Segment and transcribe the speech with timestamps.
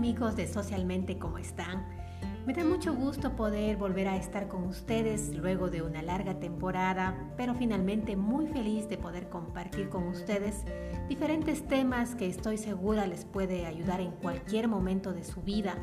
[0.00, 1.86] amigos de Socialmente, ¿cómo están?
[2.46, 7.30] Me da mucho gusto poder volver a estar con ustedes luego de una larga temporada,
[7.36, 10.64] pero finalmente muy feliz de poder compartir con ustedes
[11.06, 15.76] diferentes temas que estoy segura les puede ayudar en cualquier momento de su vida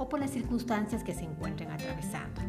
[0.00, 2.40] o por las circunstancias que se encuentren atravesando.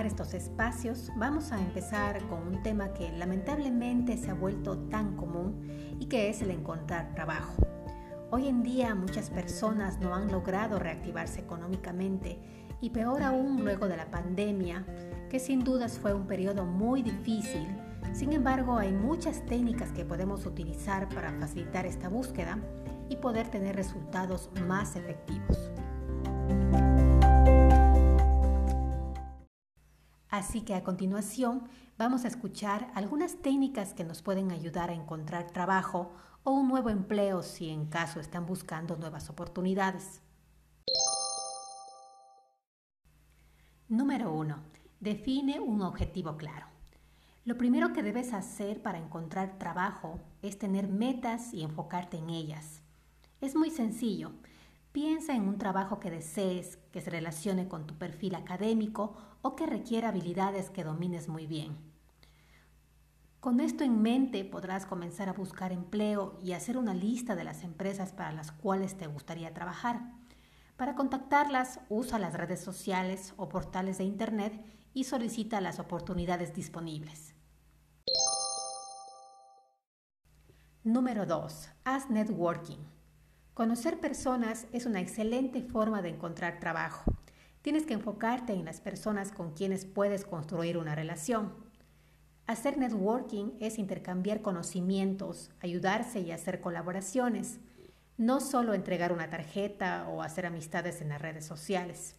[0.00, 5.96] Estos espacios, vamos a empezar con un tema que lamentablemente se ha vuelto tan común
[6.00, 7.54] y que es el encontrar trabajo.
[8.30, 12.38] Hoy en día muchas personas no han logrado reactivarse económicamente
[12.80, 14.84] y peor aún luego de la pandemia,
[15.30, 17.68] que sin dudas fue un periodo muy difícil.
[18.12, 22.58] Sin embargo, hay muchas técnicas que podemos utilizar para facilitar esta búsqueda
[23.08, 25.71] y poder tener resultados más efectivos.
[30.32, 35.50] Así que a continuación vamos a escuchar algunas técnicas que nos pueden ayudar a encontrar
[35.50, 36.10] trabajo
[36.42, 40.22] o un nuevo empleo si en caso están buscando nuevas oportunidades.
[43.90, 44.56] Número 1.
[45.00, 46.64] Define un objetivo claro.
[47.44, 52.80] Lo primero que debes hacer para encontrar trabajo es tener metas y enfocarte en ellas.
[53.42, 54.32] Es muy sencillo.
[54.92, 59.66] Piensa en un trabajo que desees, que se relacione con tu perfil académico o que
[59.66, 61.76] requiera habilidades que domines muy bien.
[63.40, 67.64] Con esto en mente podrás comenzar a buscar empleo y hacer una lista de las
[67.64, 70.00] empresas para las cuales te gustaría trabajar.
[70.76, 77.34] Para contactarlas, usa las redes sociales o portales de Internet y solicita las oportunidades disponibles.
[80.84, 81.68] Número 2.
[81.84, 82.78] Haz networking.
[83.54, 87.04] Conocer personas es una excelente forma de encontrar trabajo.
[87.62, 91.54] Tienes que enfocarte en las personas con quienes puedes construir una relación.
[92.48, 97.60] Hacer networking es intercambiar conocimientos, ayudarse y hacer colaboraciones,
[98.18, 102.16] no solo entregar una tarjeta o hacer amistades en las redes sociales.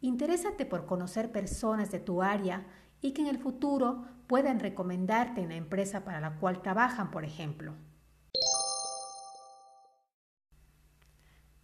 [0.00, 2.66] Interésate por conocer personas de tu área
[3.02, 7.26] y que en el futuro puedan recomendarte en la empresa para la cual trabajan, por
[7.26, 7.74] ejemplo.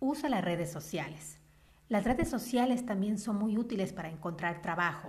[0.00, 1.39] Usa las redes sociales.
[1.90, 5.08] Las redes sociales también son muy útiles para encontrar trabajo.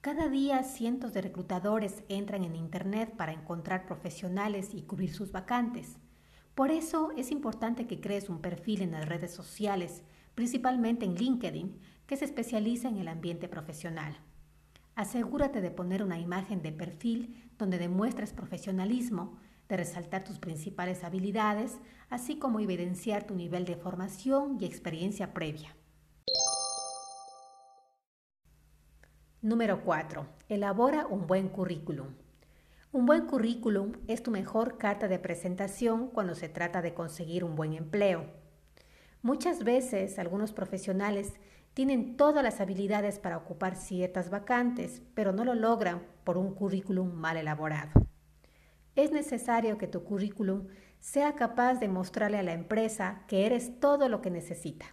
[0.00, 5.96] Cada día cientos de reclutadores entran en Internet para encontrar profesionales y cubrir sus vacantes.
[6.54, 10.04] Por eso es importante que crees un perfil en las redes sociales,
[10.36, 14.16] principalmente en LinkedIn, que se especializa en el ambiente profesional.
[14.94, 21.78] Asegúrate de poner una imagen de perfil donde demuestres profesionalismo, de resaltar tus principales habilidades,
[22.10, 25.74] así como evidenciar tu nivel de formación y experiencia previa.
[29.46, 30.26] Número 4.
[30.48, 32.08] Elabora un buen currículum.
[32.90, 37.54] Un buen currículum es tu mejor carta de presentación cuando se trata de conseguir un
[37.54, 38.26] buen empleo.
[39.22, 41.32] Muchas veces algunos profesionales
[41.74, 47.14] tienen todas las habilidades para ocupar ciertas vacantes, pero no lo logran por un currículum
[47.14, 48.06] mal elaborado
[48.96, 50.66] es necesario que tu currículum
[50.98, 54.86] sea capaz de mostrarle a la empresa que eres todo lo que necesita.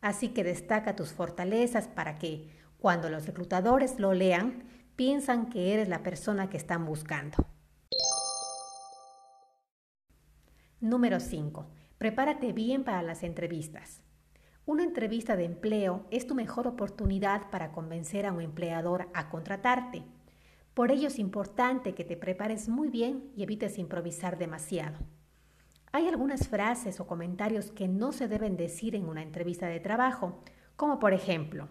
[0.00, 2.48] Así que destaca tus fortalezas para que,
[2.86, 4.62] cuando los reclutadores lo lean,
[4.94, 7.36] piensan que eres la persona que están buscando.
[10.78, 11.66] Número 5.
[11.98, 14.04] Prepárate bien para las entrevistas.
[14.66, 20.04] Una entrevista de empleo es tu mejor oportunidad para convencer a un empleador a contratarte.
[20.72, 24.98] Por ello es importante que te prepares muy bien y evites improvisar demasiado.
[25.90, 30.40] Hay algunas frases o comentarios que no se deben decir en una entrevista de trabajo,
[30.76, 31.68] como por ejemplo,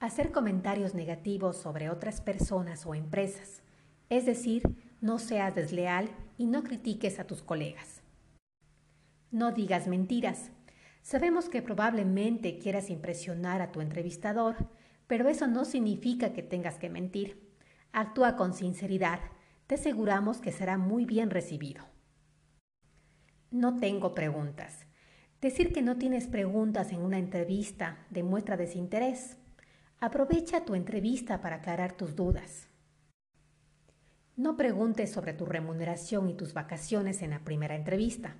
[0.00, 3.62] hacer comentarios negativos sobre otras personas o empresas,
[4.08, 4.62] es decir,
[5.00, 8.02] no seas desleal y no critiques a tus colegas.
[9.30, 10.50] No digas mentiras.
[11.02, 14.70] Sabemos que probablemente quieras impresionar a tu entrevistador,
[15.06, 17.52] pero eso no significa que tengas que mentir.
[17.92, 19.20] Actúa con sinceridad,
[19.66, 21.84] te aseguramos que será muy bien recibido.
[23.50, 24.86] No tengo preguntas.
[25.40, 29.38] Decir que no tienes preguntas en una entrevista demuestra desinterés.
[29.98, 32.68] Aprovecha tu entrevista para aclarar tus dudas.
[34.36, 38.36] No preguntes sobre tu remuneración y tus vacaciones en la primera entrevista.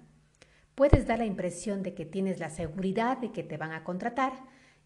[0.74, 4.34] Puedes dar la impresión de que tienes la seguridad de que te van a contratar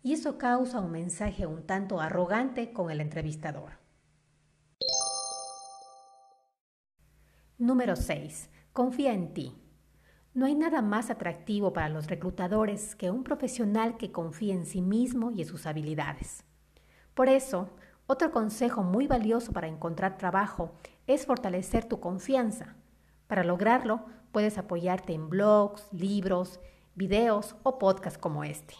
[0.04, 3.72] y eso causa un mensaje un tanto arrogante con el entrevistador.
[7.58, 8.48] Número 6.
[8.72, 9.60] Confía en ti.
[10.34, 14.80] No hay nada más atractivo para los reclutadores que un profesional que confíe en sí
[14.80, 16.44] mismo y en sus habilidades.
[17.14, 17.70] Por eso,
[18.10, 20.72] Otro consejo muy valioso para encontrar trabajo
[21.06, 22.74] es fortalecer tu confianza.
[23.28, 26.58] Para lograrlo, puedes apoyarte en blogs, libros,
[26.96, 28.74] videos o podcasts como este.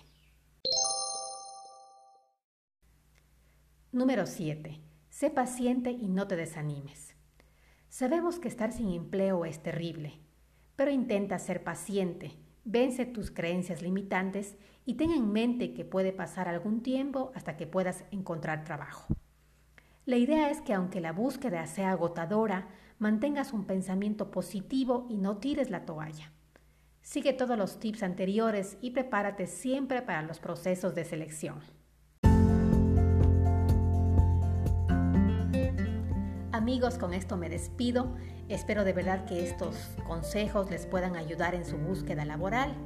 [3.93, 4.81] Número 7.
[5.11, 7.15] Sé paciente y no te desanimes.
[7.88, 10.19] Sabemos que estar sin empleo es terrible,
[10.75, 16.49] pero intenta ser paciente, vence tus creencias limitantes y ten en mente que puede pasar
[16.49, 19.15] algún tiempo hasta que puedas encontrar trabajo.
[20.07, 22.69] La idea es que aunque la búsqueda sea agotadora,
[22.99, 26.33] mantengas un pensamiento positivo y no tires la toalla.
[27.03, 31.61] Sigue todos los tips anteriores y prepárate siempre para los procesos de selección.
[36.61, 38.15] Amigos, con esto me despido.
[38.51, 39.77] Espero de verdad que estos
[40.07, 42.77] consejos les puedan ayudar en su búsqueda laboral.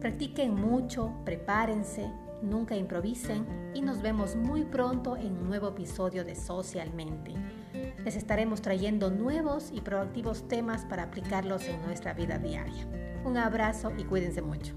[0.00, 2.10] Practiquen mucho, prepárense,
[2.42, 7.32] nunca improvisen y nos vemos muy pronto en un nuevo episodio de Socialmente.
[8.04, 12.86] Les estaremos trayendo nuevos y proactivos temas para aplicarlos en nuestra vida diaria.
[13.24, 14.74] Un abrazo y cuídense mucho.